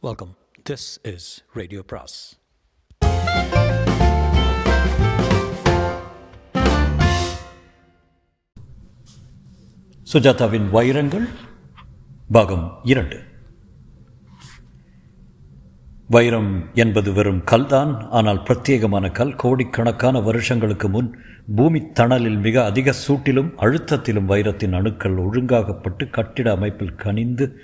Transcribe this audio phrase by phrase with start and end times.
[0.00, 0.36] Welcome
[0.70, 2.18] this is radio பிராஸ்
[10.12, 11.26] சுஜாதாவின் வைரங்கள்
[12.30, 13.18] பாகம் இரண்டு.
[16.08, 21.18] வைரம் என்பது வெறும் கல்தான் ஆனால் பிரத்யேகமான கல் கோடிக்கணக்கான வருஷங்களுக்கு முன்
[21.56, 27.60] பூமி தணலில் மிக அதிக சூட்டிலும் அழுத்தத்திலும் வைரத்தின் அணுக்கள் ஒழுங்காகப்பட்டு கட்டிட அமைப்பில் கனிந்து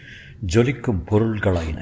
[0.55, 1.80] ஜொலிக்கும் பொருள்களாயின.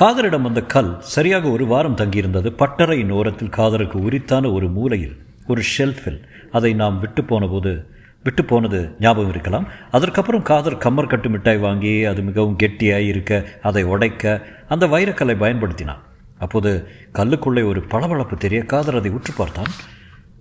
[0.00, 2.48] காதரிடம் வந்த கல் சரியாக ஒரு வாரம் தங்கியிருந்தது.
[2.60, 7.72] பட்டறையின் ஓரத்தில் காதருக்கு உரித்தான ஒரு மூலையில் ஒரு ஷெல்ஃபில் அதை நாம் விட்டு போன போது
[8.22, 9.68] விட்டு போனது ஞாபகம் இருக்கலாம்.
[9.90, 16.02] அதற்கப்புறம் காதர் கம்மர் கட்டு மிட்டாய் வாங்கி அது மிகவும் கெட்டியாய் இருக்க அதை உடைக்க அந்த வைரக்கல்லை பயன்படுத்தினான்.
[16.38, 19.72] அப்போது கல்லுக்குள்ளே ஒரு பளபளப்பு தெரிய காதர் அதை உற்று பார்த்தான்.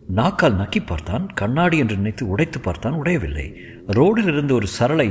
[0.07, 1.27] நாக்கால் நக்கி பார்த்தான்.
[1.33, 2.93] கண்ணாடி என்று நினைத்து உடைத்து பார்த்தான்.
[2.93, 3.47] உடையவில்லை.
[3.87, 5.09] ரோடில் இருந்து ஒரு சரளை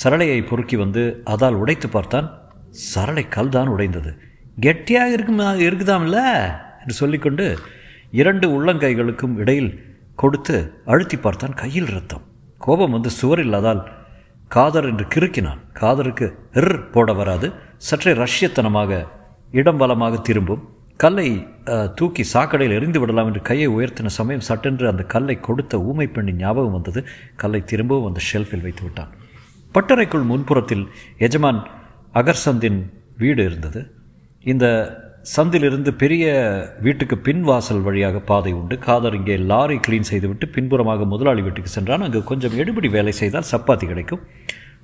[0.00, 2.28] சரளையை பொறுக்கி வந்து அதால் உடைத்து பார்த்தான்
[2.90, 4.10] சரளை கல் தான் உடைந்தது.
[4.64, 6.18] கெட்டியாக இருக்குமா இருக்குதாம்ல
[6.80, 7.46] என்று சொல்லிக்கொண்டு
[8.20, 9.72] இரண்டு உள்ளங்கைகளுக்கும் இடையில்
[10.22, 10.56] கொடுத்து
[10.92, 12.24] அழுத்தி பார்த்தான் கையில் ரத்தம்
[12.64, 13.82] கோபம் வந்து சுவர் இல்லாதால்
[14.54, 15.60] காதர் என்று கிறுக்கினான்.
[15.80, 16.26] காதருக்கு
[16.60, 17.46] எர் போட வராது.
[17.88, 19.00] சற்றே ரஷ்யத்தனமாக
[19.60, 20.62] இடம் பலமாக திரும்பும்.
[21.00, 21.28] கல்லை
[21.98, 26.76] தூக்கி சாக்கடையில் எறிந்து விடலாம் என்று கையை உயர்த்தின சமயம் சட்டென்று அந்த கல்லை கொடுத்த ஊமை பெண்ணின் ஞாபகம்
[26.78, 27.02] வந்தது.
[27.42, 29.12] கல்லை திரும்பவும் அந்த ஷெல்ஃபில் வைத்து விட்டான்
[29.74, 30.86] பட்டறைக்குள் முன்புறத்தில்
[31.18, 31.66] எஜமான்
[32.14, 32.82] அகர்சந்தின்
[33.18, 33.94] வீடு இருந்தது.
[34.40, 34.92] இந்த
[35.36, 36.24] சந்திலிருந்து பெரிய
[36.80, 38.78] வீட்டுக்கு பின் வாசல் வழியாக பாதை உண்டு.
[38.78, 42.00] காதர் இங்கே லாரி க்ளீன் செய்துவிட்டு பின்புறமாக முதலாளி வீட்டுக்கு சென்றான்.
[42.00, 44.20] அங்கு கொஞ்சம் எடுபடி வேலை செய்தால் சப்பாத்தி கிடைக்கும்.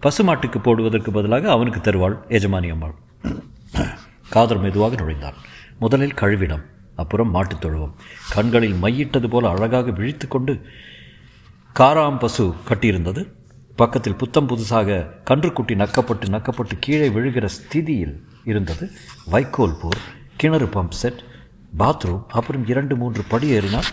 [0.02, 2.94] பசுமாட்டுக்கு போடுவதற்கு பதிலாக அவனுக்கு தருவாள் எஜமானி அம்மாள்.
[4.30, 5.34] காதர் மெதுவாக நுழைந்தான்.
[5.78, 6.62] முதலில் கழுவிடம்
[6.96, 7.94] அப்புறம் மாட்டுத் தொழுவம்.
[8.30, 10.60] கண்களில் மையிட்டது போல அழகாக விழித்து கொண்டு
[11.78, 13.38] காராம் பசு கட்டியிருந்தது.
[13.80, 18.16] பக்கத்தில் புத்தம் புதுசாக கன்றுக்குட்டி நக்கப்பட்டு நக்கப்பட்டு கீழே விழுகிற ஸ்திதியில்
[18.50, 18.84] இருந்தது.
[19.32, 20.00] வைக்கோல் போர்
[20.40, 21.20] கிணறு பம்ப் செட்
[21.80, 23.88] பாத்ரூம் அப்புறம் இரண்டு மூன்று படி ஏறினால்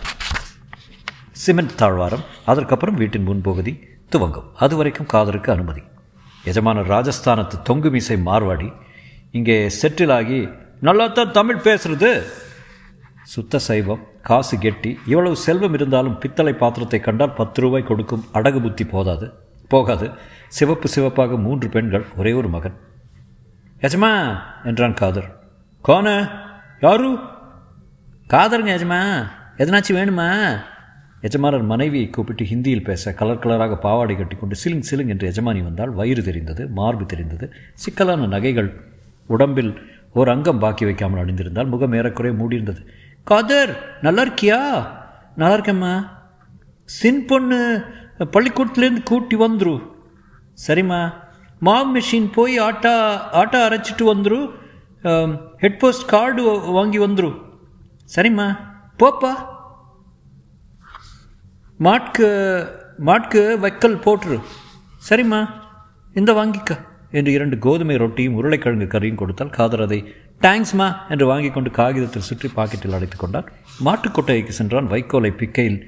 [1.42, 3.72] சிமெண்ட் தாழ்வாரம் அதற்கப்புறம் வீட்டின் முன்பகுதி
[4.12, 4.48] துவங்கும்.
[4.64, 5.82] அது வரைக்கும் காதலுக்கு அனுமதி.
[6.50, 8.68] எஜமானர் ராஜஸ்தானத்து தொங்கு மீசை மார்வாடி
[9.38, 10.38] இங்கே செட்டில் ஆகி
[10.86, 12.10] நல்லாத்தான் தமிழ் பேசுறது.
[13.34, 18.84] சுத்த சைவம் காசு கெட்டி இவ்வளவு செல்வம் இருந்தாலும் பித்தளை பாத்திரத்தை கண்டால் பத்து ரூபாய் கொடுக்கும் அடகு புத்தி
[18.94, 19.26] போதாது.
[19.68, 20.10] போகாது.
[20.48, 22.74] சிவப்பு சிவப்பாக மூன்று பெண்கள் ஒரே ஒரு மகன்.
[23.80, 25.38] எஜமா என்றான் காதர்.
[25.88, 26.28] கோன
[26.80, 27.18] யாரு?
[28.28, 29.28] காதருங்க எஜமா.
[29.56, 30.60] எதனாச்சும் வேணுமா?
[31.20, 36.22] எஜமானர் மனைவியை கூப்பிட்டு ஹிந்தியில் பேச கலர் கலராக பாவாடை கட்டிக்கொண்டு சிலிங் சிலிங் என்று எஜமானி வந்தால் வயிறு
[36.22, 37.52] தெரிந்தது மார்பு தெரிந்தது.
[37.74, 38.80] சிக்கலான நகைகள்
[39.26, 42.86] உடம்பில் ஒரு அங்கம் பாக்கி வைக்காமல் அணிந்திருந்தால் முகம் ஏறக்குறைய மூடியிருந்தது.
[43.24, 44.86] காதர் நல்லா இருக்கியா?
[45.36, 46.08] நல்லா இருக்கேம்மா.
[46.84, 47.84] சின் பொண்ணு
[48.18, 49.82] பள்ளிக்கூட்டிலேருந்து கூட்டி வந்துரு.
[50.66, 51.12] சரிம்மா?
[51.60, 54.50] மாம் மிஷின் போய் ஆட்டா ஆட்டா அரைச்சிட்டு வந்துரு.
[55.56, 57.42] ஹெட் போஸ்ட் கார்டு வாங்கி வந்துரு.
[58.16, 58.56] சரிம்மா?
[58.98, 59.32] போப்பா.
[61.80, 62.26] மாட்கு
[63.06, 64.40] மாட்கு வைக்கல் போட்டுரு.
[65.08, 65.48] சரிம்மா?
[66.14, 66.86] இந்த வாங்கிக்க.
[67.10, 72.48] என்று இரண்டு கோதுமை ரொட்டியும் உருளைக்கிழங்கு கறியும் கொடுத்தால் காதர் அதை தேங்க்ஸ்மா என்று வாங்கி கொண்டு காகிதத்தில் சுற்றி
[72.48, 73.44] பாக்கெட்டில் அடைத்துக் கொண்டான்.
[73.84, 75.82] மாட்டுக்கொட்டைக்கு சென்றான் வைக்கோலை பிக்கையில்.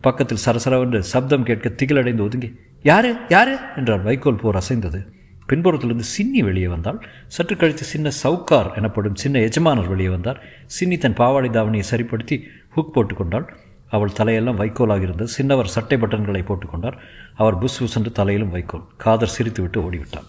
[0.00, 2.48] பக்கத்தில் சரசரவென்று சப்தம் கேட்க திகிலடைந்து ஒதுங்கி
[2.82, 3.16] யாரு?
[3.28, 3.54] யாரு?
[3.76, 5.00] என்றார் வைக்கோல் போர் அசைந்தது.
[5.48, 6.98] பின்புறத்திலிருந்து சின்னி வெளியே வந்தாள்.
[7.28, 10.38] சற்று கழித்து சின்ன சவுக்கார் எனப்படும் சின்ன எஜமானர் வெளியே வந்தார்.
[10.78, 12.36] சின்னி தன் பாவாடை தாவணியை சரிப்படுத்தி
[12.76, 13.46] ஹுக் போட்டுக்கொண்டாள்
[13.90, 16.98] அவள் தலையெல்லாம் வைக்கோலாக இருந்தது சின்னவர் சட்டை பட்டன்களை போட்டுக்கொண்டார்
[17.36, 20.28] அவர் புஸ் புஸ் என்று தலையிலும் வைக்கோல் காதர் சிரித்துவிட்டு ஓடிவிட்டான்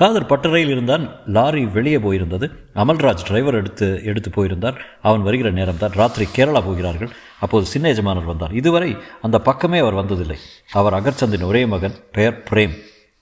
[0.00, 1.04] காதர் பட்டறையில் இருந்தான்.
[1.26, 2.46] லாரி வெளியே போயிருந்தது.
[2.74, 4.76] அமல்ராஜ் டிரைவர் எடுத்து எடுத்து போயிருந்தார்.
[5.02, 7.10] அவன் வருகிற நேரம் தான் ராத்திரி கேரளா போகிறார்கள்.
[7.40, 8.52] அப்போது சின்ன எஜமானர் வந்தார்.
[8.52, 10.38] இதுவரை அந்த பக்கமே அவர் வந்ததில்லை.
[10.72, 12.74] அவர் அகர்ச்சந்தின் ஒரே மகன் பெயர் பிரேம்.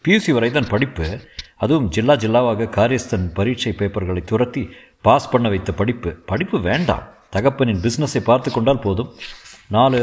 [0.04, 1.20] பியூசி வரை தான் படிப்பு.
[1.56, 4.68] அதுவும் ஜில்லா ஜில்லாவாக காரியஸ்தன் பரீட்சை பேப்பர்களை துரத்தி
[5.02, 6.10] பாஸ் பண்ண வைத்த படிப்பு.
[6.26, 7.02] படிப்பு வேண்டாம்.
[7.36, 9.12] தகப்பனின் பிஸ்னஸை பார்த்து கொண்டால் போதும்.
[9.68, 10.00] நாலு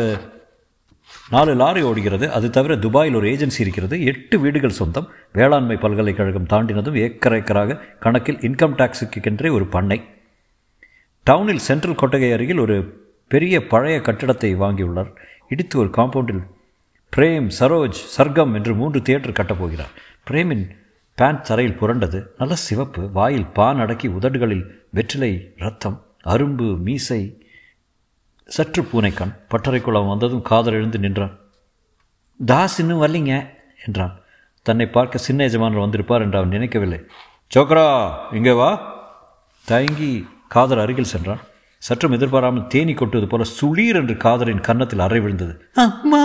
[1.30, 2.32] நாலு லாரி ஓடுகிறது.
[2.32, 4.04] அது தவிர துபாயில் ஒரு ஏஜென்சி இருக்கிறது.
[4.04, 5.08] எட்டு வீடுகள் சொந்தம்.
[5.34, 10.04] வேளாண்மை பல்கலைக்கழகம் தாண்டினதும் ஏக்கர் ஏக்கராக கணக்கில் இன்கம் டேக்ஸுக்கென்றே ஒரு பண்ணை.
[11.30, 15.16] டவுனில் சென்ட்ரல் கொட்டகை அருகில் ஒரு பெரிய பழைய கட்டிடத்தை வாங்கியுள்ளார்.
[15.50, 16.44] இடித்து ஒரு காம்பவுண்டில்
[17.16, 19.94] பிரேம் சரோஜ் சர்க்கம் என்று மூன்று தியேட்டர் கட்டப்போகிறார்
[20.30, 20.70] பிரேமின்
[21.16, 22.28] பேண்ட் தரையில் புரண்டது.
[22.38, 23.12] நல்ல சிவப்பு.
[23.12, 27.45] வாயில் பான் அடக்கி உதடுகளில் வெற்றிலை ரத்தம் அரும்பு மீசை
[28.48, 31.38] சற்று பூனைக்கண் பட்டறைக்குளம் வந்ததும் காதல் எழுந்து நின்றான்.
[32.46, 33.48] தாஸ் இன்னும் வரலிங்க
[33.86, 34.14] என்றான்.
[34.62, 37.00] தன்னை பார்க்க சின்ன எஜமானர் வந்திருப்பார் என்று அவன் நினைக்கவில்லை.
[37.56, 38.70] சோக்ரா இங்கே வா.
[39.66, 41.40] தயங்கி காதர் அருகில் சென்றான்.
[41.78, 45.72] சற்றும் எதிர்பாராமல் தேனி கொட்டுவது போல சுளீர் என்று காதரின் கன்னத்தில் அறை விழுந்தது.
[45.74, 46.24] அம்மா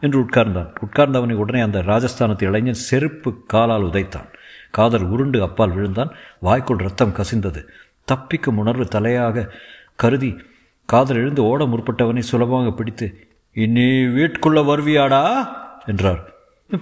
[0.00, 0.70] என்று உட்கார்ந்தான்.
[0.86, 4.28] உட்கார்ந்தவனை உடனே அந்த ராஜஸ்தானத்து இளைஞன் செருப்பு காலால் உதைத்தான்.
[4.70, 6.10] காதர் உருண்டு அப்பால் விழுந்தான்.
[6.40, 7.62] வாய்க்குள் ரத்தம் கசிந்தது.
[8.12, 9.50] தப்பிக்கும் உணர்வு தலையாக
[9.94, 10.30] கருதி
[10.92, 15.48] காதல் எழுந்து ஓட முற்பட்டவனை சுலபமாக பிடித்து இனி வீட்டுக்குள்ள வருவியாடா?
[15.86, 16.32] என்றார்.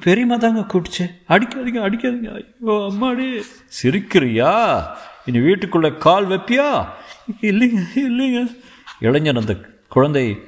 [0.01, 2.41] பெரியம்மா தாங்க கூப்பிடுச்சு அடிக்காதீங்க அடிக்காதீங்க.
[2.41, 3.41] ஐயோ அம்மாடி.
[3.67, 4.83] சிரிக்கிறியா?
[5.25, 6.85] இனி வீட்டுக்குள்ள கால் வைப்பியா?
[7.41, 8.57] இல்லைங்க இல்லைங்க.
[9.01, 9.57] இளைஞன் அந்த
[9.89, 10.39] குழந்தை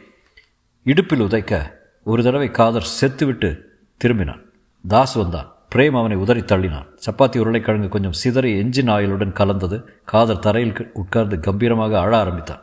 [0.82, 1.73] இடுப்பில் உதைக்க
[2.05, 4.43] ஒரு தடவை காதர் செத்துவிட்டு திரும்பினான்.
[4.88, 5.55] தாஸ் வந்தான்.
[5.75, 6.87] பிரேம் அவனை உதறி தள்ளினான்.
[7.06, 10.00] சப்பாத்தி உருளைக்கிழங்கு கொஞ்சம் சிதறி எஞ்சின் ஆயிலுடன் கலந்தது.
[10.05, 12.62] காதர் தரையில் உட்கார்ந்து கம்பீரமாக அழ ஆரம்பித்தான்.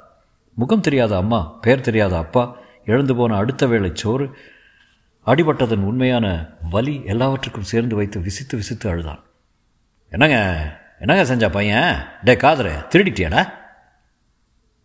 [0.60, 4.26] முகம் தெரியாத அம்மா பெயர் தெரியாத அப்பா எழுந்து போன அடுத்த வேளை சோறு
[5.26, 9.24] அடிபட்டதன் உண்மையான வலி எல்லாவற்றுக்கும் சேர்ந்து வைத்து விசித்து விசித்து அழுதான்.
[10.10, 10.38] என்னங்க
[11.00, 11.96] என்னங்க செஞ்சா பையன்?
[12.24, 13.50] டே காதரே திருடிட்டியாடா?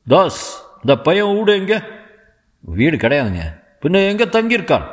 [0.09, 1.83] தாஸ் இந்த பையன் வீடு எங்க?
[2.61, 3.45] வீடு கிடையாதுங்க.
[3.83, 4.87] பின்ன எங்கே தங்கியிருக்கான்?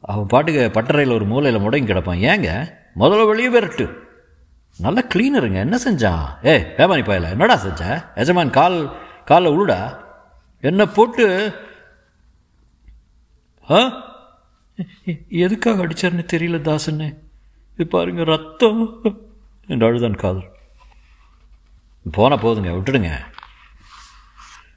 [0.00, 2.24] அவன் பாட்டுக்கு பட்டறையில் ஒரு மூலையில் முடங்கி கிடப்பான்.
[2.32, 3.92] ஏங்க முதல்ல வெளியே விரட்டு.
[4.78, 6.46] நல்ல க்ளீனருங்க என்ன செஞ்சான்?
[6.46, 8.04] ஏ வேமானி பயல என்னடா செஞ்ச?
[8.14, 10.04] எஜமான் கால் காலை உழுடா
[10.60, 11.54] என்னை போட்டு
[13.70, 14.08] ஆ?
[15.28, 17.16] எதுக்காக அடித்தார்னு தெரியல தாசன்னு.
[17.74, 19.00] இது பாருங்க ரத்தம்.
[19.66, 20.50] என்று அழுதான் காதல்.
[22.12, 23.18] போனால் போதுங்க விட்டுடுங்க.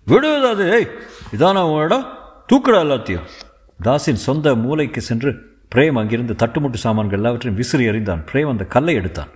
[0.08, 0.90] விடுவதாது ஏய்
[1.32, 2.18] இதான உன் இடம்?
[2.54, 3.28] தூக்குடா எல்லாத்தையும்.
[3.84, 8.26] தாஸின் சொந்த மூளைக்கு சென்று பிரேம் அங்கிருந்து தட்டுமுட்டு சாமான்கள் எல்லாவற்றையும் விசிறி எறிந்தான்.
[8.32, 9.28] பிரேம் அந்த கல்லை எடுத்தான்.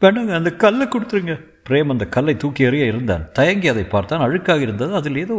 [0.00, 1.44] வேண்டாங்க அந்த கல்லை கொடுத்துருங்க.
[1.68, 3.24] பிரேம் அந்த கல்லை தூக்கி எறிய இருந்தான்.
[3.38, 4.24] தயங்கி அதை பார்த்தான்.
[4.26, 4.92] அழுக்காக இருந்தது.
[4.94, 5.36] அதில் ஏதோ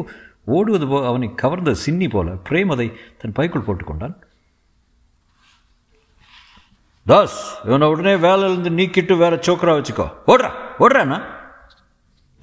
[0.55, 2.29] ஓடுவது போ அவனை கவர்ந்த சின்னி போல.
[2.49, 2.87] பிரேம் அதை
[3.21, 4.15] தன் பைக்குள் போட்டுக்கொண்டான்.
[7.05, 7.37] தாஸ்
[7.67, 10.07] இவனை உடனே வேலையிலேருந்து நீக்கிட்டு வேற சோக்கரா வச்சுக்கோ.
[10.31, 10.49] ஓடுறா
[10.79, 11.19] ஓடுறாண்ணா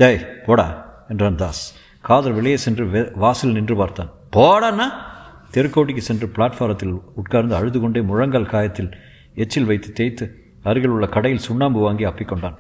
[0.01, 0.67] டேய் போடா
[1.09, 1.63] என்றான் தாஸ்.
[2.09, 2.85] காதல் வெளியே சென்று
[3.25, 4.11] வாசல் நின்று பார்த்தான்.
[4.37, 4.87] போடாண்ணா
[5.55, 8.91] தெருக்கோட்டிக்கு சென்று பிளாட்ஃபாரத்தில் உட்கார்ந்து அழுது கொண்டே முழங்கால் காயத்தில்
[9.43, 10.27] எச்சில் வைத்து தேய்த்து
[10.63, 12.57] அருகில் உள்ள கடையில் சுண்ணாம்பு வாங்கி அப்பிக்கொண்டான்.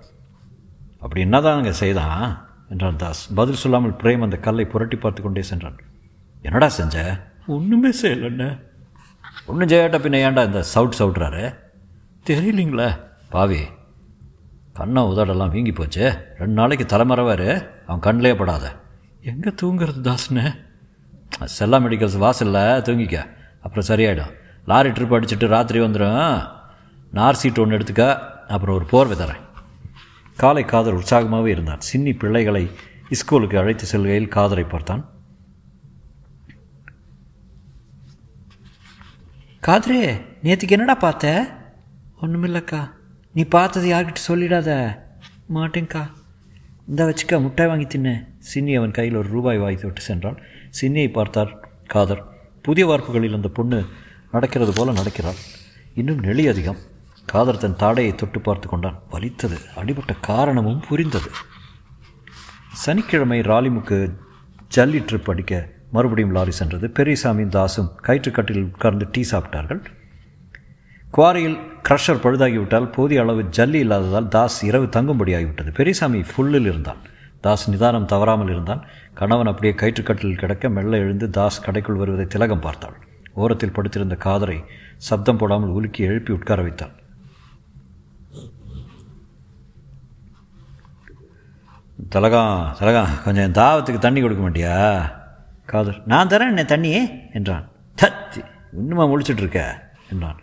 [1.01, 3.35] அப்படி என்னதானுங்க செய்தான் என்றான் தாஸ்.
[3.35, 5.79] பதில் சொல்லாமல் பிரேம் அந்த கல்லை புரட்டி பார்த்து கொண்டே சென்றான்.
[6.43, 7.23] என்னடா செஞ்ச?
[7.47, 8.63] ஒன்றுமே செய்யலண்ணே.
[9.47, 11.55] ஒன்றும் செய்யாட்ட பின்ன ஏன்டா இந்த சவுட் சவுட்றாரு?
[12.27, 13.01] தெரியலிங்களே.
[13.31, 13.61] பாவி
[14.73, 16.35] கண்ணை உதடெல்லாம் வீங்கி போச்சு.
[16.39, 18.73] ரெண்டு நாளைக்கு தலைமறைவார் அவன் கண்ணிலே படாத.
[19.21, 20.57] எங்கே தூங்குறது தாஸ்னே
[21.45, 23.29] செல்லா மெடிக்கல்ஸ் வாசலில் தூங்கிக்க.
[23.63, 24.33] அப்புறம் சரியாயிடும்.
[24.67, 26.49] லாரி ட்ரிப் அடிச்சுட்டு ராத்திரி வந்துடும்
[27.13, 28.19] நார் சீட் ஒன்று எடுத்துக்க.
[28.49, 29.45] அப்புறம் ஒரு போர்வை தரேன்.
[30.37, 31.81] காலை காதர் உற்சாகமாகவே இருந்தான்.
[31.93, 32.71] சின்னி பிள்ளைகளை
[33.11, 35.03] ஸ்கூலுக்கு அழைத்து செல்கையில் காதரை பார்த்தான்.
[39.67, 41.55] காதரே நேற்றுக்கு என்னடா பார்த்த?
[42.23, 42.91] ஒன்றுமில்லக்கா
[43.33, 44.99] நீ பார்த்தது யார்கிட்ட சொல்லிடாத?
[45.55, 46.11] மாட்டேங்க்கா.
[46.89, 48.27] இந்த வச்சுக்கா முட்டாய் வாங்கி தின்னு.
[48.55, 50.39] சின்னி அவன் கையில் ஒரு ரூபாய் வாங்கி விட்டு சென்றான்.
[50.81, 52.25] சின்னியை பார்த்தார் காதர்
[52.63, 53.85] புதிய வார்ப்புகளில் அந்த பொண்ணு
[54.33, 55.41] நடக்கிறது போல நடக்கிறாள்.
[55.95, 56.77] இன்னும் நெளி அதிகம்.
[57.27, 59.03] காதர் தன் தாடையை தொட்டு பார்த்து கொண்டான்.
[59.11, 59.59] வலித்தது.
[59.77, 61.31] அடிபட்ட காரணமும் புரிந்தது.
[62.73, 64.15] சனிக்கிழமை ராலிமுக்கு
[64.77, 66.87] ஜல்லி ட்ரிப் அடிக்க மறுபடியும் லாரி சென்றது.
[66.87, 69.85] பெரியசாமியும் தாசும் கயிற்றுக்கட்டில் உட்கார்ந்து டீ சாப்பிட்டார்கள்.
[71.17, 71.59] குவாரியில்
[71.89, 75.75] க்ரஷர் பழுதாகிவிட்டால் போதிய அளவு ஜல்லி இல்லாததால் தாஸ் இரவு தங்கும்படியாகிவிட்டது.
[75.75, 76.97] பெரியசாமி ஃபுல்லில் இருந்தான்.
[77.41, 78.85] தாஸ் நிதானம் தவறாமல் இருந்தான்.
[79.15, 83.07] கணவன் அப்படியே கயிற்றுக்கட்டில் கிடக்க மெல்ல எழுந்து தாஸ் கடைக்குள் வருவதை திலகம் பார்த்தாள்.
[83.35, 84.65] ஓரத்தில் படுத்திருந்த காதரை
[84.97, 86.93] சப்தம் போடாமல் உலுக்கி எழுப்பி உட்கார வைத்தான்.
[92.15, 94.75] திலகம் தலகம் கொஞ்சம் தாவத்துக்கு தண்ணி கொடுக்க மாட்டியா?
[95.71, 97.01] காதர் நான் தரேன் என்ன தண்ணியே
[97.33, 97.65] என்றான்.
[98.03, 98.41] தத்தி
[98.81, 99.61] இன்னுமா முழிச்சிட்ருக்க
[100.13, 100.39] என்றான்.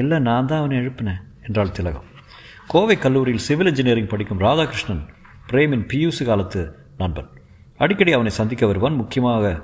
[0.00, 2.06] இல்லை நான் தான் அவனை எழுப்பினேன் என்றாள் திலகம்.
[2.66, 5.02] கோவை கல்லூரியில் சிவில் இன்ஜினியரிங் படிக்கும் ராதாகிருஷ்ணன்
[5.50, 6.62] பிரேமின் பியூசு காலத்து
[6.96, 7.28] நண்பன்.
[7.76, 8.94] அடிக்கடி அவனை சந்திக்க வருவான்.
[8.94, 9.60] முக்கியமாக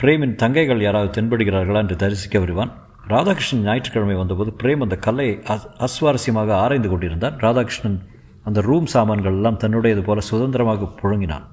[0.00, 2.72] பிரேமின் தங்கைகள் யாராவது தென்படுகிறார்களா என்று தரிசிக்க வருவான்.
[3.08, 7.38] ராதாகிருஷ்ணன் ஞாயிற்றுக்கிழமை வந்தபோது பிரேம் அந்த கல்லை அஸ் அஸ்வாரஸ்யமாக ஆராய்ந்து கொண்டிருந்தான்.
[7.38, 7.98] ராதாகிருஷ்ணன்
[8.44, 11.44] அந்த ரூம் சாமான்கள் எல்லாம் தன்னுடையது போல சுதந்திரமாக புழங்கினான்.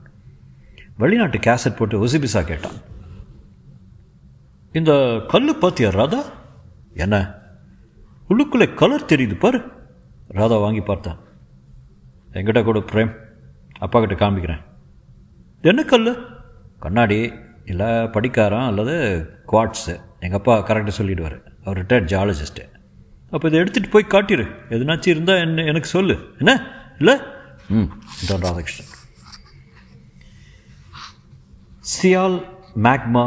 [0.97, 2.73] வெளிநாட்டு கேசட் போட்டு ஒசிபிசா கேட்டான்.
[4.71, 6.23] இந்த கல் பார்த்தியா ராதா?
[6.93, 7.33] என்ன?
[8.29, 9.61] உள்ளுக்குள்ளே கலர் தெரியுது பாரு.
[10.27, 11.17] ராதா வாங்கி பார்த்தான்.
[12.33, 13.15] என்கிட்ட கூட பிரேம்.
[13.79, 14.63] அப்பா கிட்ட காமிக்கிறேன்
[15.61, 16.25] என்ன கல்
[16.79, 17.33] கண்ணாடி.
[17.65, 20.01] இல்லை படிக்காரம் அல்லது குவாட்ஸு.
[20.19, 21.41] எங்கள் அப்பா கரெக்டாக சொல்லிடுவார்.
[21.65, 22.69] அவர் ரிட்டையர்ட் ஜாலஜிஸ்ட்டு
[23.29, 26.33] அப்போ இதை எடுத்துகிட்டு போய் காட்டிடு எதுனாச்சும் இருந்தால் என்ன எனக்கு சொல்லு.
[26.37, 26.80] என்ன?
[27.01, 27.15] இல்லை
[27.77, 27.89] ம்
[28.21, 28.91] என்றான் ராதாகிருஷ்ணன்
[31.93, 32.37] சியால்
[32.85, 33.23] மேக்மா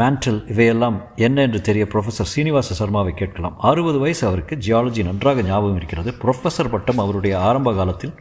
[0.00, 3.56] மேண்டல் இவையெல்லாம் என்ன என்று தெரிய ப்ரொஃபஸர் சீனிவாச சர்மாவை கேட்கலாம்.
[3.70, 6.10] அறுபது வயசு அவருக்கு ஜியாலஜி நன்றாக ஞாபகம் இருக்கிறது.
[6.22, 8.12] ப்ரொஃபஸர் பட்டம் அவருடைய ஆரம்ப காலத்தில்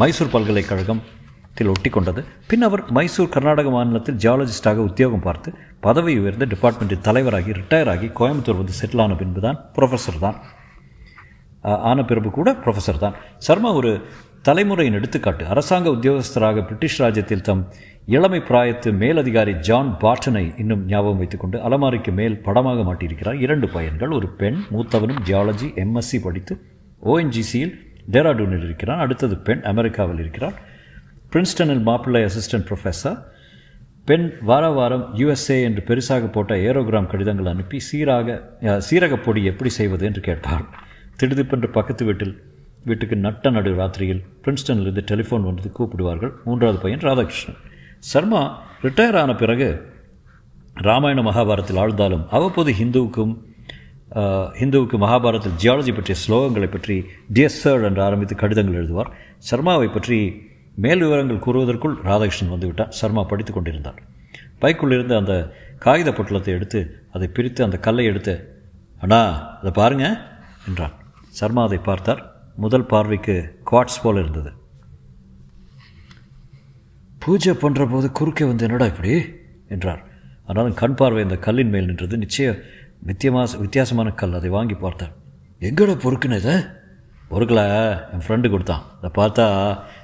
[0.00, 1.02] மைசூர் பல்கலைக்கழகம்
[1.58, 5.48] தில் ஒட்டி கொண்டது பின் அவர் மைசூர் கர்நாடக மாநிலத்தில் ஜியாலஜிஸ்டாக உத்தியோகம் பார்த்து
[5.86, 10.38] பதவி உயர்ந்த டிபார்ட்மெண்ட்டின் தலைவராகி ரிட்டையர் ஆகி கோயம்புத்தூர் வந்து செட்டில் ஆன பின்பு தான் ப்ரொஃபஸர் தான்.
[11.62, 13.16] ஆன பிறகு கூட ப்ரொஃபஸர் தான்.
[13.46, 13.90] சர்மா ஒரு
[14.48, 15.44] தலைமுறையின் எடுத்துக்காட்டு.
[15.46, 17.62] அரசாங்க உத்தியோகஸ்தராக பிரிட்டிஷ் ராஜ்யத்தில் தம்
[18.06, 23.38] இளமை பிராயத்து மேலதிகாரி ஜான் பாட்டனை இன்னும் ஞாபகம் வைத்துக்கொண்டு அலமாரிக்கு மேல் படமாக மாட்டியிருக்கிறார்.
[23.46, 26.56] இரண்டு பையன்கள் ஒரு பெண் மூத்தவனும் ஜியாலஜி எம்எஸ்சி படித்து
[27.12, 27.74] ஓஎன்ஜிசியில்
[28.14, 29.02] டேராடூனில் இருக்கிறான்.
[29.04, 30.56] அடுத்தது பெண் அமெரிக்காவில் இருக்கிறார்
[31.34, 33.18] பிரின்ஸ்டனில் மாப்பிள்ளை அசிஸ்டன்ட் ப்ரொஃபஸர்
[34.04, 38.36] பெண் வார வாரம் யுஎஸ்ஏ என்று பெருசாக போட்ட ஏரோகிராம் கடிதங்கள் அனுப்பி சீராக
[38.88, 40.64] சீரகப் பொடி எப்படி செய்வது என்று கேட்பார்
[41.20, 42.34] திடுதிப்பென்று பக்கத்து வீட்டில்
[42.88, 47.58] வீட்டுக்கு நட்ட நடு ராத்திரியில் பிரின்ஸ்டனிலிருந்து டெலிஃபோன் வந்து கூப்பிடுவார்கள் மூன்றாவது பையன் ராதாகிருஷ்ணன்.
[48.10, 48.40] சர்மா
[48.84, 49.68] ரிட்டையர் ஆன பிறகு
[50.86, 53.34] ராமாயண மகாபாரத்தில் ஆழ்ந்தாலும் அவ்வப்போது ஹிந்துவுக்கும்
[54.60, 56.96] ஹிந்துவுக்கு மகாபாரதத்தில் ஜியாலஜி பற்றிய ஸ்லோகங்களை பற்றி
[57.36, 59.10] டியர் சார் என்று ஆரம்பித்து கடிதங்கள் எழுதுவார்.
[59.50, 60.18] சர்மாவை பற்றி
[60.84, 64.00] மேல் விவரங்கள் கூறுவதற்குள் ராதாகிருஷ்ணன் வந்துவிட்டார் சர்மா படித்து கொண்டிருந்தார்
[64.62, 65.34] பைக்குள்ளிருந்து அந்த
[65.84, 66.80] காகித பொட்டலத்தை எடுத்து
[67.14, 68.34] அதை பிரித்து அந்த கல்லை எடுத்து
[69.04, 69.22] அண்ணா
[69.60, 70.06] அதை பாருங்க
[70.68, 70.96] என்றான்.
[71.32, 72.20] சர்மா அதை பார்த்தார்.
[72.56, 74.50] முதல் பார்வைக்கு குவாட்ஸ் போல் இருந்தது.
[77.18, 79.12] பூஜை பண்ணுற போது குறுக்கே வந்து என்னடா இப்படி?
[79.68, 80.02] என்றார்.
[80.46, 82.18] ஆனாலும் கண் பார்வை அந்த கல்லின் மேல் நின்றது.
[82.18, 82.56] நிச்சயம்
[83.06, 84.34] வித்தியமா வித்தியாசமான கல்.
[84.34, 85.12] அதை வாங்கி பார்த்தார்.
[85.60, 86.54] எங்கடா பொறுக்குன்னு இதை?
[87.30, 87.66] பொறுக்கலை.
[88.12, 88.82] என் ஃப்ரெண்டு கொடுத்தான்.
[89.02, 89.46] அதை பார்த்தா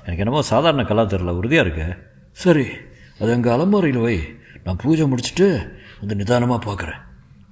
[0.04, 1.96] எனக்கு என்னமோ சாதாரண கல்லாக தெரில உறுதியாக இருக்கு.
[2.32, 2.66] சரி
[3.20, 4.18] அது எங்கள் அலமாரியில் வை.
[4.64, 5.46] நான் பூஜை முடிச்சுட்டு
[5.98, 7.00] வந்து நிதானமாக பார்க்குறேன்.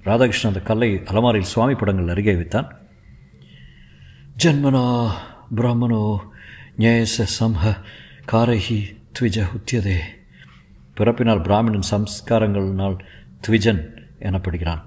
[0.05, 2.69] ராதாகிருஷ்ணன் அந்த கல்லை அலமாரியில் சுவாமி படங்கள் அருகே வைத்தான்.
[4.41, 4.81] ஜன்மனோ
[5.57, 6.01] பிரம்மனோ
[6.77, 7.71] ஞேச சம்ஹ
[8.31, 8.77] காரஹி
[9.15, 9.95] த்விஜ உத்தியதே
[10.93, 12.97] பிறப்பினால் பிராமணன் சம்ஸ்காரங்களினால்
[13.47, 13.81] த்விஜன்
[14.19, 14.81] எனப்படுகிறான்.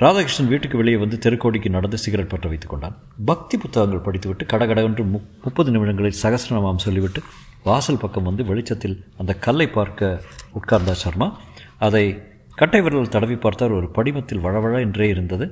[0.00, 2.98] ராதாகிருஷ்ணன் வீட்டுக்கு வெளியே வந்து தெருக்கோடிக்கு நடந்து சிகரெட் பற்ற வைத்துக் கொண்டான்.
[3.24, 7.22] பக்தி புத்தகங்கள் படித்துவிட்டு கடகடவென்று மு முப்பது நிமிடங்களில் சகசிரநாமம் சொல்லிவிட்டு
[7.64, 10.22] வாசல் பக்கம் வந்து வெளிச்சத்தில் அந்த கல்லை பார்க்க
[10.60, 11.40] உட்கார்ந்தார் சர்மா.
[11.78, 12.06] அதை
[12.54, 15.48] கட்டை விரல் தடவி பார்த்தார் ஒரு படிமத்தில் வழவழ என்றே இருந்தது.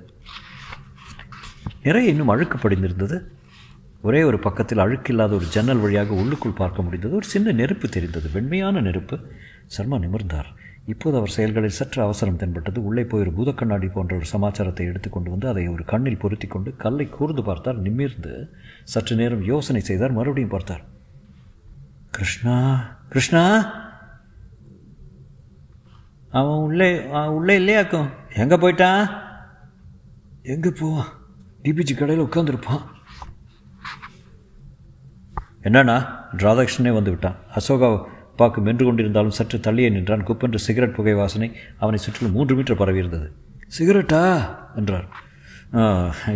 [1.83, 3.17] நிறைய இன்னும் அழுக்கு படிந்திருந்தது
[4.03, 7.15] ஒரே ஒரு பக்கத்தில் அழுக்கில்லாத ஒரு ஜன்னல் வழியாக உள்ளுக்குள் பார்க்க முடிந்தது.
[7.15, 8.29] ஒரு சின்ன நெருப்பு தெரிந்தது.
[8.31, 9.17] வெண்மையான நெருப்பு.
[9.67, 10.49] சர்மா நிமிர்ந்தார்.
[10.87, 12.85] இப்போது அவர் செயல்களில் சற்று அவசரம் தென்பட்டது.
[12.85, 17.09] உள்ளே போய் ஒரு பூதக்கண்ணாடி போன்ற ஒரு சமாச்சாரத்தை எடுத்துக்கொண்டு வந்து அதை ஒரு கண்ணில் பொருத்தி கொண்டு கல்லை
[17.09, 17.79] கூர்ந்து பார்த்தார்.
[17.79, 18.33] நிமிர்ந்து
[18.85, 20.12] சற்று நேரம் யோசனை செய்தார்.
[20.12, 20.83] மறுபடியும் பார்த்தார்.
[22.11, 22.57] கிருஷ்ணா
[23.09, 23.45] கிருஷ்ணா!
[26.31, 28.11] அவன் உள்ளே உள்ளே இல்லையாக்கும்.
[28.35, 29.03] எங்கே போயிட்டான்?
[30.43, 31.11] எங்கே போவான்?
[31.64, 32.83] டிபிஜி கடையில் உட்காந்துருப்பான்
[35.62, 35.97] என்னண்ணா?
[36.37, 37.88] ராதாகிருஷ்ணனே வந்து விட்டான் அசோகா
[38.37, 40.25] பாக்கு மென்று கொண்டிருந்தாலும் சற்று தள்ளியே நின்றான்.
[40.26, 43.28] குப்பென்று சிகரெட் புகை வாசனை அவனை சுற்றிலும் மூன்று மீட்டர் பரவி இருந்தது.
[43.78, 44.23] சிகரெட்டா?
[44.76, 45.07] என்றார்.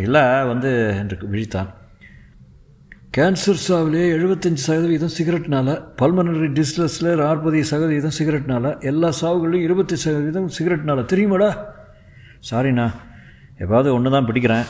[0.04, 1.70] இல்லை வந்து என்று விழித்தான்.
[3.16, 5.68] கேன்சர் சாவிலே எழுபத்தஞ்சு சதவீதம் சிகரெட்னால
[6.00, 11.04] பல்மனரி டிஸ்ட்ரஸில் நாற்பது சதவீதம் சிகரெட்னால எல்லா சாவுகளையும் இருபத்தி சதவீதம் சிகரெட்னால.
[11.12, 11.50] தெரியுமாடா?
[12.50, 12.86] சாரிண்ணா
[13.58, 14.66] எப்பாவது ஒன்று தான் பிடிக்கிறேன்.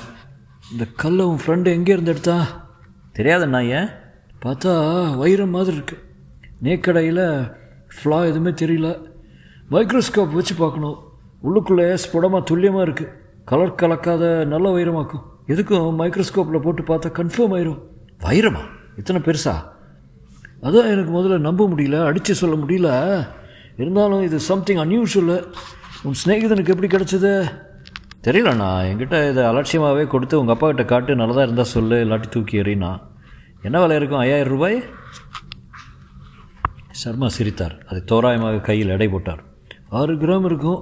[0.72, 2.36] இந்த கல்லை உன் ஃப்ரெண்டு எங்கே இருந்து எடுத்தா?
[3.14, 3.88] தெரியாதுண்ணா ஏன்
[4.44, 4.72] பார்த்தா
[5.16, 6.02] வைரம் மாதிரி இருக்குது
[6.62, 7.22] நேக்கடையில்
[7.94, 8.88] ஃப்ளா எதுவுமே தெரியல.
[9.70, 10.96] மைக்ரோஸ்கோப் வச்சு பார்க்கணும்.
[11.42, 13.12] உள்ளுக்குள்ளே ஸ்புடமாக துல்லியமாக இருக்குது
[13.44, 15.24] கலர் கலக்காத நல்ல வைரமாக்கும்.
[15.46, 17.80] எதுக்கும் மைக்ரோஸ்கோப்பில் போட்டு பார்த்தா கன்ஃபார்ம் ஆயிரும்.
[18.24, 18.64] வைரமா?
[18.96, 19.54] இத்தனை பெருசா?
[20.62, 22.90] அதான் எனக்கு முதல்ல நம்ப முடியல அடித்து சொல்ல முடியல.
[23.76, 25.52] இருந்தாலும் இது சம்திங் அன்யூஷுவல்
[26.02, 27.32] உன் ஸ்நேகிதனுக்கு எப்படி கிடச்சிது?
[28.26, 28.68] தெரியலண்ணா.
[28.90, 32.90] என்கிட்ட இதை அலட்சியமாகவே கொடுத்து உங்கள் அப்பா கிட்ட காட்டு நல்லதாக இருந்தால் சொல்லு இல்லாட்டி தூக்கி எறினா.
[33.66, 34.22] என்ன விலை இருக்கும்?
[34.24, 34.76] ஐயாயிரம் ரூபாய்?
[37.02, 37.74] சர்மா சிரித்தார்.
[37.88, 39.42] அதை தோராயமாக கையில் எடை போட்டார்.
[39.98, 40.80] ஆறு கிராம் இருக்கும்.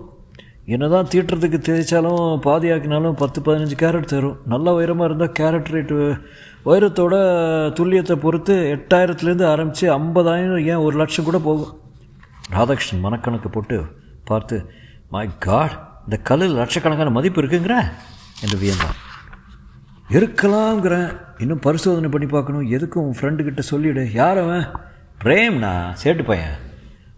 [0.74, 4.36] என்ன தான் தீட்டுறதுக்கு தேய்ச்சாலும் பாதியாக்கினாலும் பத்து பதினஞ்சு கேரட் தரும்.
[4.52, 5.96] நல்ல உயரமாக இருந்தால் கேரட் ரேட்டு
[6.70, 7.14] உயரத்தோட
[7.78, 11.74] துல்லியத்தை பொறுத்து எட்டாயிரத்துலேருந்து ஆரம்பித்து ஐம்பதாயிரம் ஏன் ஒரு லட்சம் கூட போகும்?
[12.54, 13.78] ராதாகிருஷ்ணன் மனக்கணக்கு போட்டு
[14.30, 14.56] பார்த்து
[15.16, 17.88] மை காட் இந்த கல்லில் லட்சக்கணக்கான மதிப்பு இருக்குங்கிற?
[18.42, 18.96] என்று வியந்தான்.
[20.10, 22.70] இருக்கலாம்ங்கிறேன் இன்னும் பரிசோதனை பண்ணி பார்க்கணும்.
[22.70, 24.66] எதுக்கும் உன் ஃப்ரெண்டுக்கிட்ட சொல்லிவிடு யார் அவன்?
[25.24, 26.52] பிரேம்ண்ணா சேட்டு பையன்.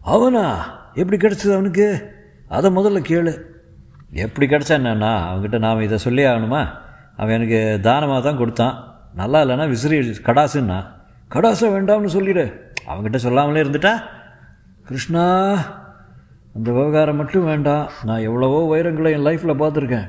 [0.02, 0.78] அவனா?
[0.94, 2.14] எப்படி கிடச்சது அவனுக்கு?
[2.48, 3.40] அதை முதல்ல கேளு.
[4.10, 6.68] எப்படி கிடச்சா என்னண்ணா அவன்கிட்ட நாம் இதை சொல்லி ஆகணுமா?
[7.16, 8.94] அவன் எனக்கு தானமாக தான் கொடுத்தான்.
[9.14, 10.86] நல்லா இல்லைன்னா விசிறி கடாசுன்னா.
[11.30, 12.72] கடாசை வேண்டாம்னு சொல்லிடு.
[12.86, 14.02] அவங்ககிட்ட சொல்லாமலே இருந்துட்டா?
[14.84, 15.54] கிருஷ்ணா
[16.56, 17.86] அந்த விவகாரம் மட்டும் வேண்டாம்.
[18.08, 20.06] நான் எவ்வளவோ வைரங்களை என் லைஃப்பில் பார்த்துருக்கேன்.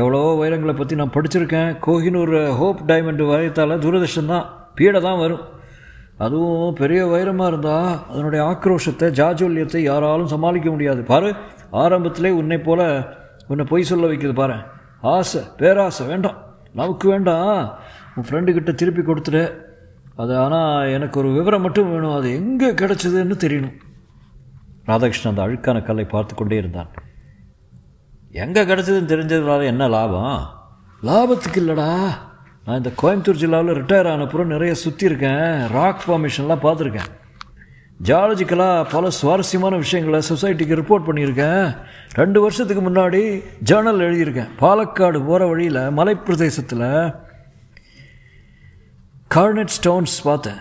[0.00, 1.70] எவ்வளவோ வைரங்களை பற்றி நான் படிச்சிருக்கேன்.
[1.86, 4.46] கோஹினூர் ஹோப் டைமண்ட் வயத்தால் தூரதர்ஷன் தான்.
[4.78, 5.44] பீடை தான் வரும்.
[6.24, 11.00] அதுவும் பெரிய வைரமாக இருந்தால் அதனுடைய ஆக்ரோஷத்தை ஜாஜோல்யத்தை யாராலும் சமாளிக்க முடியாது.
[11.12, 11.30] பாரு
[11.82, 12.86] ஆரம்பத்திலே உன்னை போல்
[13.52, 14.58] உன்னை பொய் சொல்ல வைக்கிறது பாரு.
[15.14, 16.38] ஆசை பேராசை வேண்டாம்.
[16.80, 17.64] நமக்கு வேண்டாம்.
[18.16, 19.44] உன் ஃப்ரெண்டுக்கிட்ட திருப்பி கொடுத்துரு
[20.22, 22.16] அது ஆனால் எனக்கு ஒரு விவரம் மட்டும் வேணும்.
[22.18, 23.76] அது எங்கே கிடச்சிதுன்னு தெரியணும்.
[24.86, 26.88] ராதாகிருஷ்ணன் அந்த அழுக்கான கல்லை பார்த்து கொண்டே இருந்தான்.
[28.30, 30.46] எங்கே கிடச்சதுன்னு தெரிஞ்சதுனால என்ன லாபம்?
[31.02, 31.90] லாபத்துக்கு இல்லைடா.
[32.64, 35.66] நான் இந்த கோயம்புத்தூர் ஜில்லாவில் ரிட்டையர் ஆனப்புறம் நிறைய சுற்றி இருக்கேன்.
[35.66, 37.10] ராக் ஃபார்மேஷன்லாம் பார்த்துருக்கேன்.
[38.02, 41.76] ஜாலஜிக்கலாக பல சுவாரஸ்யமான விஷயங்களை சொசைட்டிக்கு ரிப்போர்ட் பண்ணியிருக்கேன்.
[42.12, 43.20] ரெண்டு வருஷத்துக்கு முன்னாடி
[43.70, 44.50] ஜேர்னல் எழுதியிருக்கேன்.
[44.60, 47.14] பாலக்காடு போகிற வழியில் மலைப்பிரதேசத்தில்
[49.34, 50.60] கார்னட் ஸ்டோன்ஸ் பார்த்தேன்.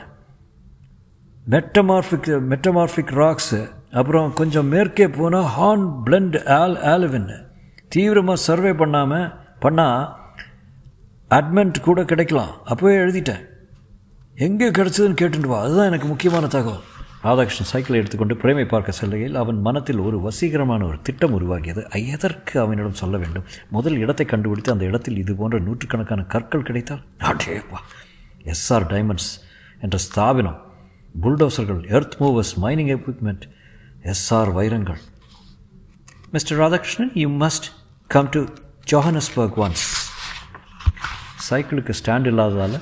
[1.50, 3.62] மெட்டமார்பிக் மெட்டமார்பிக் ராக்ஸு
[3.94, 7.38] அப்புறம் கொஞ்சம் மேற்கே போனால் ஹார்ன் பிளெண்ட் ஆல் ஆலவின்னு
[7.88, 9.28] தீவிரமாக சர்வே பண்ணாமல்
[9.62, 10.04] பண்ணால்
[11.30, 12.54] அட்மெண்ட் கூட கிடைக்கலாம்.
[12.66, 13.44] அப்போவே எழுதிட்டேன்.
[14.36, 15.62] எங்கே கிடச்சதுன்னு கேட்டுட்டு வா.
[15.62, 16.84] அதுதான் எனக்கு முக்கியமான தகவல்.
[17.24, 21.82] ராதாகிருஷ்ணன் சைக்கிளை எடுத்துக்கொண்டு பிரேமை பார்க்க செல்லுகையில் அவன் மனத்தில் ஒரு வசீகரமான ஒரு திட்டம் உருவாகியது.
[22.08, 23.44] எதற்கு அவனிடம் சொல்ல வேண்டும்?
[23.70, 27.04] முதல் இடத்தை கண்டுபிடித்து அந்த இடத்தில் இது போன்ற நூற்றுக்கணக்கான கற்கள் கிடைத்தால்?
[27.20, 27.80] அடேப்பா
[28.44, 29.32] எஸ்ஆர் டைமண்ட்ஸ்
[29.82, 30.60] என்ற ஸ்தாபனம்.
[31.22, 33.46] புல்டோசர்கள் earth movers mining equipment
[34.12, 35.02] SR வைரங்கள்.
[36.32, 37.68] Mister Radhakrishnan you must
[38.14, 38.42] come to
[38.92, 39.84] Johannesburg once
[41.50, 42.76] சைக்கிளுக்கு stand இல்லாததால்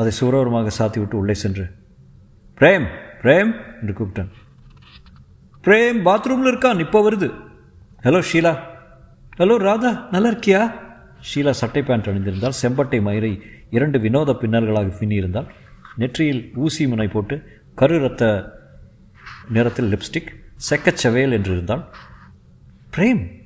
[0.00, 1.66] அதை சுரவரமாக சாத்தி விட்டு உள்ளே சென்று
[2.60, 2.86] பிரேம்
[3.22, 4.32] பிரேம் என்று கூப்பிட்டேன்.
[5.66, 7.28] பிரேம் பாத்ரூமில் இருக்கான் இப்போ வருது.
[8.06, 8.54] ஹலோ ஷீலா.
[9.38, 10.62] ஹலோ ராதா நல்லா இருக்கியா?
[11.28, 13.32] ஷீலா சட்டை பேண்ட் அணிந்திருந்தால் செம்பட்டை மயிரை
[13.70, 15.48] இரண்டு வினோத பின்னல்களாக பின்னியிருந்தால்
[16.02, 17.36] நெற்றியில் ஊசி முனை போட்டு
[17.74, 18.24] கரு ரத்த
[19.48, 20.30] நிறத்தில் லிப்ஸ்டிக்
[20.70, 21.90] செக்கச்சவேல் என்று இருந்தால்
[22.96, 23.42] பிரேம்.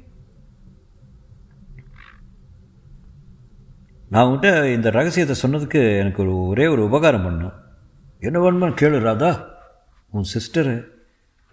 [4.08, 7.52] நான் உங்கள்கிட்ட இந்த ரகசியத்தை சொன்னதுக்கு எனக்கு ஒரு ஒரே ஒரு உபகாரம் பண்ணும்
[8.20, 9.48] என்ன வேணுமா கேளு ராதா.
[10.10, 10.86] உன் சிஸ்டரு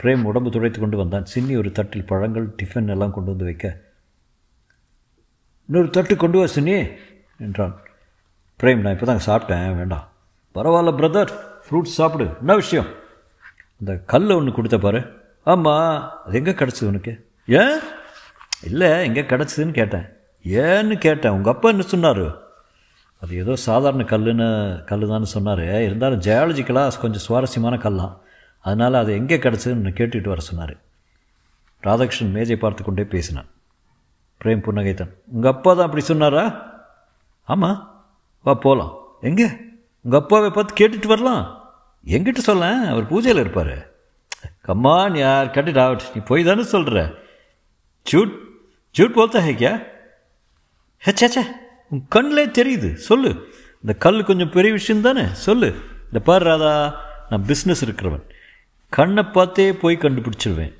[0.03, 1.25] பிரேம் உடம்பு துடைத்து கொண்டு வந்தான்.
[1.35, 3.81] சின்னி ஒரு தட்டில் பழங்கள் டிஃபன் எல்லாம் கொண்டு வந்து வைக்க.
[5.67, 6.91] இன்னொரு தட்டு கொண்டு வா சின்னி
[7.37, 7.77] என்றான்.
[8.59, 10.11] பிரேம் நான் இப்போ தாங்க சாப்பிட்டேன் வேண்டாம்.
[10.55, 11.31] பரவாயில்ல பிரதர்
[11.69, 12.29] ஃப்ரூட்ஸ் சாப்பிடு.
[12.39, 13.03] என்ன விஷயம்?
[13.79, 14.99] இந்த கல் ஒன்று கொடுத்த பாரு.
[15.43, 17.27] ஆமாம் அது எங்கே கிடச்சிது உனக்கு?
[17.47, 17.79] ஏன்?
[18.63, 20.05] இல்லை எங்கே கிடச்சிதுன்னு கேட்டேன்.
[20.45, 21.31] ஏன்னு கேட்டேன்.
[21.31, 22.43] உங்கள் அப்பா என்ன சொன்னார்?
[23.21, 25.81] அது ஏதோ சாதாரண கல்லுன்னு கல் தான் சொன்னார்.
[25.81, 28.17] இருந்தாலும் ஜியாலஜிக்கலாக கொஞ்சம் சுவாரஸ்யமான கல்லாம்.
[28.59, 30.75] அதனால் அது எங்கே கிடச்சிதுன்னு கேட்டுட்டு வர சொன்னார்.
[31.83, 33.49] ராதாகிருஷ்ணன் மேஜை பார்த்து கொண்டே பேசினான்.
[34.41, 36.43] பிரேம் புன்னகைத்தன் உங்கள் அப்பா தான் அப்படி சொன்னாரா?
[37.43, 38.03] ஆமாம்
[38.43, 39.47] வா போகலாம் எங்கே?
[40.01, 41.64] உங்கள் அப்பாவை பார்த்து கேட்டுட்டு வரலாம்.
[42.05, 43.93] எங்கிட்ட சொல்ல அவர் பூஜையில் இருப்பார்.
[44.67, 47.13] கம்மான் யார் கட் இட் நீ போய் தானே சொல்கிற
[48.11, 48.37] ஜூட்
[48.97, 49.83] ஜூட் போல்தா ஹேக்கியா
[51.05, 51.41] ஹெச்சேச்சே
[51.89, 52.93] உன் கண்ணிலே தெரியுது.
[52.93, 53.53] சொல்லு.
[53.75, 55.23] இந்த கல் கொஞ்சம் பெரிய விஷயம் தானே?
[55.31, 55.75] சொல்லு.
[56.05, 58.23] இந்த பார் ராதா நான் பிஸ்னஸ் இருக்கிறவன்.
[58.89, 60.73] கண்ணை பார்த்தே போய் கண்டுபிடிச்சிருவேன்.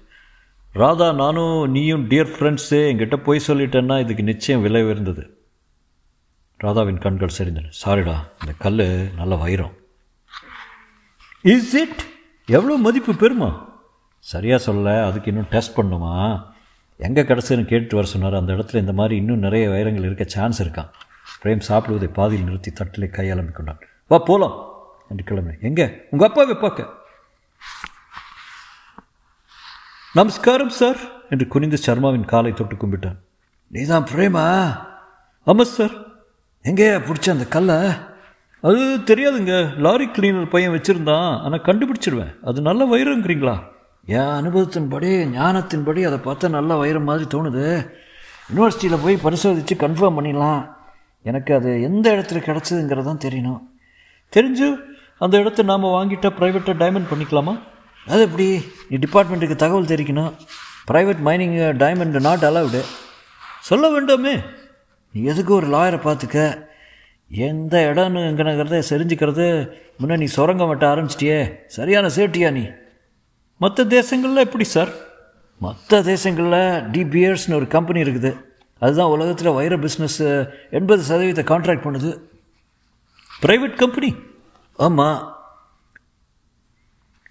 [0.73, 5.37] ராதா நானும் நீயும் டியர் ஃப்ரெண்ட்ஸு என்கிட்ட போய் சொல்லிட்டேன்னா இதுக்கு நிச்சயம் விலை உயர்ந்தது.
[6.57, 7.71] ராதாவின் கண்கள் சரிந்தன.
[7.85, 9.73] சாரிடா இந்த கல் நல்ல வைரம்.
[11.53, 12.01] இஸ் இட்
[12.47, 13.49] எவ்வளோ மதிப்பு பெறுமா?
[14.19, 16.13] சரியாக சொல்ல அதுக்கு இன்னும் டெஸ்ட் பண்ணுமா?
[16.97, 20.89] எங்கே கிடச்சுன்னு கேட்டுட்டு வர சொன்னார் அந்த இடத்துல இந்த மாதிரி இன்னும் நிறைய வைரங்கள் இருக்க சான்ஸ் இருக்கான்
[21.43, 23.81] பிரேம் சாப்பிடுவதை பாதியில் நிறுத்தி தட்டிலே கையாளம்பி கொண்டான்.
[24.07, 24.55] வா போகலாம்
[25.09, 25.85] என்று கிளம்பி எங்கே?
[26.09, 26.89] உங்கள் அப்பாவை பார்க்க.
[30.13, 30.97] நமஸ்காரம் சார்
[31.29, 33.21] என்று குனிந்து சர்மாவின் காலை தொட்டு கும்பிட்டான்.
[33.67, 34.45] நீதான் பிரேமா?
[35.43, 35.95] ஆமாம் சார்.
[36.63, 37.79] எங்கேயா பிடிச்ச அந்த கல்லை?
[38.67, 39.55] அது தெரியாதுங்க.
[39.85, 41.29] லாரி கிளீனர் பையன் வச்சுருந்தான்.
[41.45, 43.55] ஆனால் கண்டுபிடிச்சிடுவேன் அது நல்ல வைரங்கிறீங்களா
[44.15, 47.65] என் அனுபவத்தின்படி ஞானத்தின்படி அதை பார்த்தா நல்ல வைரம் மாதிரி தோணுது.
[48.49, 50.59] யூனிவர்சிட்டியில் போய் பரிசோதித்து கன்ஃபார்ம் பண்ணிடலாம்.
[51.29, 53.61] எனக்கு அது எந்த இடத்துல கிடச்சதுங்கிறது தான் தெரியணும்.
[54.35, 54.67] தெரிஞ்சு
[55.17, 57.53] அந்த இடத்த நாம் வாங்கிட்டா ப்ரைவேட்டாக டைமண்ட் பண்ணிக்கலாமா?
[58.07, 58.47] அது எப்படி?
[58.89, 60.33] நீ டிபார்ட்மெண்ட்டுக்கு தகவல் தெரிவிக்கணும்.
[60.91, 62.81] Private mining diamond not allowed
[63.59, 64.35] சொல்ல வேண்டாமே.
[65.13, 66.39] நீ எதுக்கு ஒரு லாயரை பார்த்துக்க?
[67.31, 69.45] எந்த இடம்னு இடம்னுங்கிறத செரிஞ்சுக்கிறது
[69.97, 71.39] முன்னே நீ சுரங்கம் வெட்ட ஆரம்பிச்சிட்டியே.
[71.67, 72.65] சரியான சேட்டியா நீ.
[73.57, 74.91] மற்ற தேசங்களில் எப்படி சார்?
[75.61, 76.61] மற்ற தேசங்களில்
[76.93, 78.31] டிபியர்ஸ்னு ஒரு கம்பெனி இருக்குது.
[78.81, 80.19] அதுதான் உலகத்தில் வைர பிஸ்னஸ்
[80.69, 82.11] எண்பது சதவீதத்தை கான்ட்ராக்ட் பண்ணுது.
[83.43, 84.09] ப்ரைவேட் கம்பெனி
[84.79, 85.19] ஆமாம்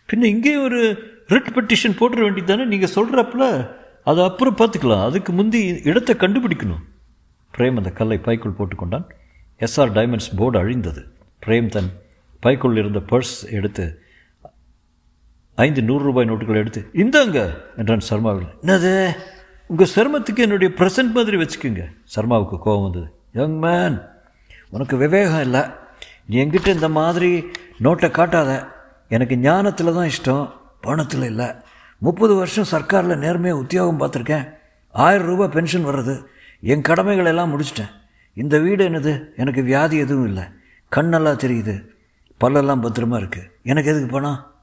[0.09, 0.81] பின்ன இங்கே ஒரு
[1.33, 3.45] ரிட் பெட்டிஷன் போட்டுற வேண்டியது தானே நீங்கள் சொல்கிறப்பல
[4.11, 5.05] அதை அப்புறம் பார்த்துக்கலாம்.
[5.09, 6.83] அதுக்கு முந்தி இடத்தை கண்டுபிடிக்கணும்.
[7.57, 9.07] பிரேம் அந்த கல்லை பைக்குள் போட்டுக்கொண்டான்.
[9.59, 11.03] எஸ்ஆர் டைமண்ட்ஸ் போர்டு அழிந்தது.
[11.47, 11.91] பிரேம் தன்
[12.41, 14.03] பைக்குள் இருந்த பர்ஸ் எடுத்து
[15.55, 19.17] ஐந்து நூறு ரூபாய் நோட்டுகள் எடுத்து இந்தாங்க என்றான் சர்மாவில் என்னது?
[19.67, 21.85] உங்கள் சிரமத்துக்கு என்னுடைய ப்ரெசன்ட் மாதிரி வச்சுக்கோங்க.
[22.05, 23.15] சர்மாவுக்கு கோபம் வந்தது.
[23.33, 24.01] யங் மேன்
[24.71, 25.61] உனக்கு விவேகம் இல்லை.
[26.27, 27.47] நீ எங்கிட்ட இந்த மாதிரி
[27.83, 28.67] நோட்டை காட்டாத.
[29.09, 31.47] எனக்கு ஞானத்தில் தான் இஷ்டம் பணத்தில் இல்லை.
[31.99, 34.53] முப்பது வருஷம் சர்க்காரில் நேர்மையாக உத்தியோகம் பார்த்துருக்கேன்.
[34.91, 36.23] ஆயிரம் ரூபாய் பென்ஷன் வர்றது.
[36.61, 37.93] என் கடமைகள் எல்லாம் முடிச்சிட்டேன்.
[38.35, 39.27] இந்த வீடு என்னது?
[39.37, 40.43] எனக்கு வியாதி எதுவும் இல்லை.
[40.97, 41.87] கண்ணெல்லாம் தெரியுது.
[42.41, 43.51] பல்லெல்லாம் பத்திரமா இருக்கு.
[43.63, 44.55] எனக்கு எதுக்கு பணம்?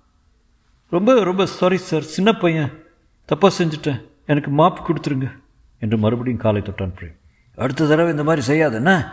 [0.89, 2.83] ரொம்ப ரொம்ப சாரி சார் சின்ன பையன்.
[3.27, 4.09] தப்பாக செஞ்சுட்டேன்.
[4.25, 5.31] எனக்கு மாப்பு கொடுத்துருங்க.
[5.79, 7.15] என்று மறுபடியும் காலை தொட்டான் பிரேம்.
[7.55, 9.05] அடுத்த தடவை இந்த மாதிரி செய்யாதுண்ணா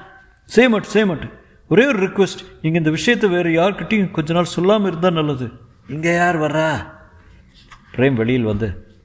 [0.44, 1.30] செய்ய மாட்டேன் செய்ய மாட்டேன்.
[1.68, 5.50] ஒரே ஒரு ரிக்வெஸ்ட் நீங்கள் இந்த விஷயத்தை வேறு யார்கிட்டையும் கொஞ்ச நாள் சொல்லாமல் இருந்தால் நல்லது.
[5.88, 6.86] இங்கே யார் வர்றா?
[7.94, 8.96] பிரேம் வெளியில் வந்து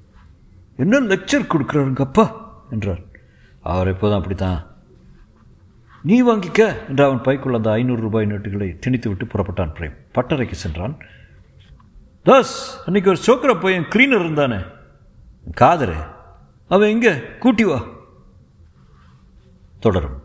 [0.77, 2.53] என்ன லெக்சர் கொடுக்குறாருங்க அப்பா?
[2.71, 2.99] என்றார்.
[3.61, 4.72] அவர் எப்போதும் அப்படித்தான்.
[6.03, 9.97] நீ வாங்கிக்க என்று அவன் பைக்குள்ள அந்த ஐநூறு ரூபாய் நோட்டுகளை திணித்து விட்டு புறப்பட்டான் பிரேம்.
[10.15, 10.97] பட்டறைக்கு சென்றான்.
[12.23, 14.65] தாஸ் அன்னைக்கு ஒரு சோக்கர பையன் கிளீனர் இருந்தானே.
[15.61, 16.07] காதரு.
[16.67, 17.21] அவன் எங்கே?
[17.39, 17.83] கூட்டி வா.
[19.79, 20.22] தொடரும்.